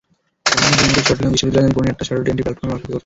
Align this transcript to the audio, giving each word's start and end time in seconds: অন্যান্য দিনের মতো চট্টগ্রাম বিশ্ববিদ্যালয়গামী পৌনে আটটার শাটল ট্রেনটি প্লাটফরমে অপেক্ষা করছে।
অন্যান্য 0.45 0.77
দিনের 0.81 0.91
মতো 0.91 1.01
চট্টগ্রাম 1.07 1.31
বিশ্ববিদ্যালয়গামী 1.35 1.75
পৌনে 1.75 1.91
আটটার 1.91 2.07
শাটল 2.07 2.23
ট্রেনটি 2.23 2.43
প্লাটফরমে 2.43 2.73
অপেক্ষা 2.73 2.91
করছে। 2.93 2.99